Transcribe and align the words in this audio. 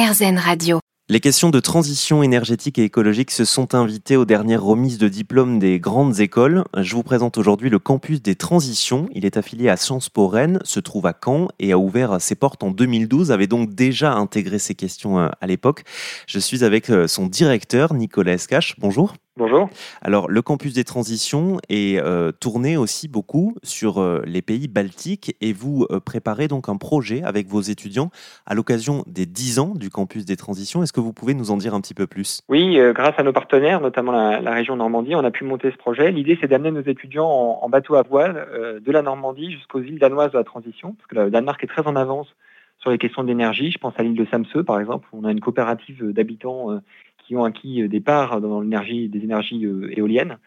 Radio. 0.00 0.78
Les 1.08 1.18
questions 1.18 1.50
de 1.50 1.58
transition 1.58 2.22
énergétique 2.22 2.78
et 2.78 2.84
écologique 2.84 3.32
se 3.32 3.44
sont 3.44 3.74
invitées 3.74 4.16
aux 4.16 4.24
dernières 4.24 4.62
remises 4.62 4.98
de 4.98 5.08
diplômes 5.08 5.58
des 5.58 5.80
grandes 5.80 6.20
écoles. 6.20 6.62
Je 6.76 6.94
vous 6.94 7.02
présente 7.02 7.36
aujourd'hui 7.36 7.68
le 7.68 7.80
campus 7.80 8.22
des 8.22 8.36
transitions. 8.36 9.08
Il 9.12 9.24
est 9.24 9.36
affilié 9.36 9.68
à 9.68 9.76
Sciences 9.76 10.08
Po 10.08 10.28
Rennes, 10.28 10.60
se 10.62 10.78
trouve 10.78 11.06
à 11.06 11.14
Caen 11.20 11.48
et 11.58 11.72
a 11.72 11.78
ouvert 11.78 12.20
ses 12.20 12.36
portes 12.36 12.62
en 12.62 12.70
2012, 12.70 13.32
avait 13.32 13.48
donc 13.48 13.74
déjà 13.74 14.14
intégré 14.14 14.60
ces 14.60 14.76
questions 14.76 15.18
euh, 15.18 15.28
à 15.40 15.48
l'époque. 15.48 15.82
Je 16.28 16.38
suis 16.38 16.62
avec 16.62 16.90
euh, 16.90 17.08
son 17.08 17.26
directeur, 17.26 17.92
Nicolas 17.92 18.34
Escache. 18.34 18.76
Bonjour. 18.78 19.14
Bonjour. 19.38 19.70
Alors, 20.02 20.28
le 20.28 20.42
campus 20.42 20.74
des 20.74 20.82
transitions 20.82 21.58
est 21.68 22.02
euh, 22.02 22.32
tourné 22.32 22.76
aussi 22.76 23.06
beaucoup 23.06 23.54
sur 23.62 23.98
euh, 23.98 24.20
les 24.26 24.42
pays 24.42 24.66
baltiques 24.66 25.36
et 25.40 25.52
vous 25.52 25.86
euh, 25.92 26.00
préparez 26.00 26.48
donc 26.48 26.68
un 26.68 26.76
projet 26.76 27.22
avec 27.22 27.46
vos 27.46 27.60
étudiants 27.60 28.10
à 28.46 28.56
l'occasion 28.56 29.04
des 29.06 29.26
10 29.26 29.60
ans 29.60 29.74
du 29.76 29.90
campus 29.90 30.24
des 30.24 30.34
transitions. 30.34 30.82
Est-ce 30.82 30.92
que 30.92 30.98
vous 30.98 31.12
pouvez 31.12 31.34
nous 31.34 31.52
en 31.52 31.56
dire 31.56 31.72
un 31.72 31.80
petit 31.80 31.94
peu 31.94 32.08
plus? 32.08 32.42
Oui, 32.48 32.80
grâce 32.92 33.14
à 33.16 33.22
nos 33.22 33.32
partenaires, 33.32 33.80
notamment 33.80 34.10
la, 34.10 34.50
région 34.50 34.74
Normandie, 34.74 35.14
on 35.14 35.22
a 35.22 35.30
pu 35.30 35.44
monter 35.44 35.70
ce 35.70 35.76
projet. 35.76 36.10
L'idée, 36.10 36.36
c'est 36.40 36.48
d'amener 36.48 36.72
nos 36.72 36.82
étudiants 36.82 37.60
en, 37.62 37.68
bateau 37.68 37.94
à 37.94 38.02
voile 38.02 38.80
de 38.84 38.92
la 38.92 39.02
Normandie 39.02 39.52
jusqu'aux 39.52 39.80
îles 39.80 40.00
danoises 40.00 40.32
de 40.32 40.38
la 40.38 40.44
transition, 40.44 40.94
parce 40.94 41.06
que 41.06 41.14
le 41.14 41.30
Danemark 41.30 41.62
est 41.62 41.68
très 41.68 41.86
en 41.86 41.94
avance 41.94 42.26
sur 42.80 42.90
les 42.90 42.98
questions 42.98 43.22
d'énergie. 43.22 43.70
Je 43.70 43.78
pense 43.78 43.94
à 43.98 44.02
l'île 44.02 44.16
de 44.16 44.26
Samsø, 44.32 44.64
par 44.64 44.80
exemple. 44.80 45.06
Où 45.12 45.20
on 45.22 45.24
a 45.24 45.30
une 45.30 45.40
coopérative 45.40 46.12
d'habitants 46.12 46.80
qui 47.28 47.36
ont 47.36 47.44
acquis 47.44 47.82
euh, 47.82 47.88
des 47.88 48.00
parts 48.00 48.40
dans 48.40 48.60
l'énergie, 48.60 49.08
des 49.08 49.22
énergies 49.22 49.64
euh, 49.66 49.90
éoliennes. 49.96 50.38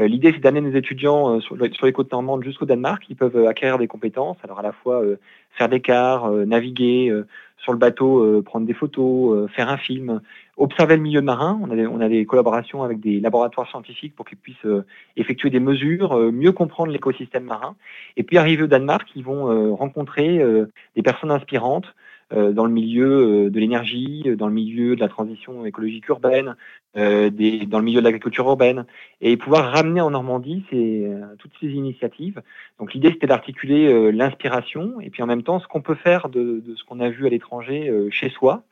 Euh, 0.00 0.08
l'idée, 0.08 0.32
c'est 0.32 0.40
d'amener 0.40 0.70
nos 0.70 0.76
étudiants 0.76 1.38
sur, 1.40 1.56
les 1.56 1.92
côtes 1.92 2.10
normandes 2.10 2.42
jusqu'au 2.42 2.64
Danemark. 2.64 3.04
Ils 3.10 3.16
peuvent 3.16 3.46
acquérir 3.46 3.76
des 3.76 3.86
compétences, 3.86 4.38
alors 4.42 4.58
à 4.58 4.62
la 4.62 4.72
fois 4.72 5.02
faire 5.50 5.68
des 5.68 5.80
cars, 5.80 6.30
naviguer 6.30 7.14
sur 7.58 7.72
le 7.72 7.78
bateau, 7.78 8.40
prendre 8.40 8.66
des 8.66 8.72
photos, 8.72 9.50
faire 9.50 9.68
un 9.68 9.76
film, 9.76 10.22
observer 10.56 10.96
le 10.96 11.02
milieu 11.02 11.20
marin. 11.20 11.60
On 11.62 11.70
a, 11.70 11.76
des, 11.76 11.86
on 11.86 12.00
a 12.00 12.08
des 12.08 12.24
collaborations 12.24 12.82
avec 12.82 13.00
des 13.00 13.20
laboratoires 13.20 13.68
scientifiques 13.68 14.16
pour 14.16 14.24
qu'ils 14.24 14.38
puissent 14.38 14.66
effectuer 15.18 15.50
des 15.50 15.60
mesures, 15.60 16.16
mieux 16.32 16.52
comprendre 16.52 16.90
l'écosystème 16.90 17.44
marin. 17.44 17.76
Et 18.16 18.22
puis 18.22 18.38
arriver 18.38 18.62
au 18.62 18.68
Danemark, 18.68 19.06
ils 19.14 19.24
vont 19.24 19.76
rencontrer 19.76 20.42
des 20.96 21.02
personnes 21.02 21.30
inspirantes 21.30 21.94
dans 22.32 22.64
le 22.64 22.72
milieu 22.72 23.46
euh, 23.46 23.50
de 23.50 23.60
l'énergie, 23.60 24.22
euh, 24.26 24.36
dans 24.36 24.46
le 24.46 24.54
milieu 24.54 24.96
de 24.96 25.00
la 25.00 25.08
transition 25.08 25.64
écologique 25.64 26.08
urbaine, 26.08 26.56
dans 26.94 27.02
le 27.02 27.82
milieu 27.82 28.00
de 28.00 28.04
l'agriculture 28.04 28.46
urbaine, 28.46 28.84
et 29.20 29.36
pouvoir 29.36 29.72
ramener 29.72 30.00
en 30.00 30.10
Normandie 30.10 30.64
toutes 31.38 31.52
ces 31.60 31.68
initiatives. 31.68 32.42
Donc 32.78 32.92
l'idée, 32.92 33.10
c'était 33.12 33.26
d'articuler 33.26 34.12
l'inspiration 34.12 35.00
et 35.00 35.08
puis 35.08 35.22
en 35.22 35.26
même 35.26 35.42
temps 35.42 35.58
ce 35.58 35.66
qu'on 35.66 35.80
peut 35.80 35.94
faire 35.94 36.28
de, 36.28 36.62
de 36.64 36.74
ce 36.76 36.84
qu'on 36.84 37.00
a 37.00 37.08
vu 37.08 37.26
à 37.26 37.30
l'étranger 37.30 37.90
chez 38.10 38.28
soi, 38.28 38.64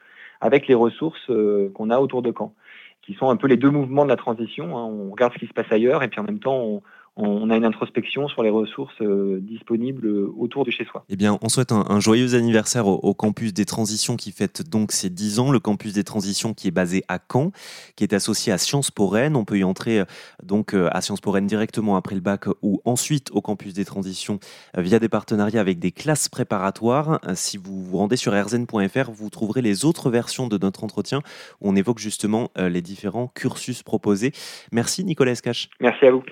avec 0.43 0.69
les 0.69 0.75
ressources 0.75 1.31
qu'on 1.73 1.89
a 1.89 1.99
autour 1.99 2.21
de 2.21 2.31
Caen, 2.37 2.53
qui 3.01 3.15
sont 3.15 3.31
un 3.31 3.37
peu 3.37 3.47
les 3.47 3.57
deux 3.57 3.71
mouvements 3.71 4.05
de 4.05 4.11
la 4.11 4.17
transition. 4.17 4.77
Hein. 4.77 4.85
On 4.85 5.11
regarde 5.11 5.33
ce 5.33 5.39
qui 5.39 5.47
se 5.47 5.55
passe 5.55 5.71
ailleurs 5.71 6.03
et 6.03 6.09
puis 6.09 6.21
en 6.21 6.25
même 6.25 6.41
temps, 6.41 6.61
on, 6.61 6.83
on 7.23 7.51
a 7.51 7.57
une 7.57 7.65
introspection 7.65 8.29
sur 8.29 8.43
les 8.43 8.51
ressources 8.51 9.01
euh, 9.01 9.39
disponibles 9.41 10.09
autour 10.39 10.65
de 10.65 10.71
chez 10.71 10.85
soi. 10.85 11.05
Eh 11.09 11.17
bien, 11.17 11.39
on 11.43 11.49
souhaite 11.49 11.73
un, 11.73 12.01
joyeux 12.01 12.35
anniversaire 12.35 12.87
au, 12.87 13.15
campus 13.15 13.53
des 13.53 13.65
transitions 13.65 14.17
qui 14.17 14.33
fête 14.33 14.69
donc 14.69 14.93
ses 14.93 15.11
10 15.11 15.39
ans, 15.39 15.51
le 15.51 15.61
campus 15.61 15.93
des 15.93 16.05
transitions 16.05 16.55
qui 16.55 16.69
est 16.69 16.73
basé 16.73 17.05
à 17.09 17.19
Caen, 17.31 17.53
qui 17.97 18.05
est 18.05 18.13
associé 18.13 18.53
à 18.53 18.59
Sciences 18.59 18.91
Po 18.91 19.07
Rennes. 19.07 19.37
On 19.37 19.45
peut 19.45 19.59
y 19.59 19.65
entrer 19.65 20.01
euh, 20.01 20.05
donc 20.43 20.75
euh, 20.75 20.89
à 20.93 21.01
Sciences 21.01 21.21
Po 21.21 21.31
Rennes 21.31 21.47
directement 21.47 21.97
après 21.97 22.15
le 22.15 22.21
bac 22.21 22.47
ou 22.63 22.81
ensuite 22.85 23.31
au 23.33 23.41
campus 23.41 23.75
des 23.75 23.85
transitions 23.85 24.39
via 24.77 24.99
des 24.99 25.09
partenariats 25.09 25.61
avec 25.61 25.79
des 25.79 25.93
classes 25.93 26.29
préparatoires. 26.29 27.21
Si 27.35 27.57
vous 27.57 27.83
vous 27.83 27.97
rendez 27.99 28.17
sur 28.17 28.33
rzn.fr, 28.33 29.11
vous 29.11 29.31
trouverez 29.31 29.63
les 29.63 29.85
autres 29.85 30.11
versions 30.11 30.49
de 30.49 30.59
notre 30.59 30.85
entretien 30.85 31.21
où 31.61 31.69
on 31.69 31.77
évoque 31.77 31.99
justement 31.99 32.51
les 32.57 32.83
différents 32.83 33.29
cursus 33.29 33.83
proposés. 33.83 34.33
Merci 34.73 35.05
Nicolas 35.05 35.33
Escache. 35.33 35.69
Merci 35.81 36.07
à 36.07 36.11
vous. 36.13 36.23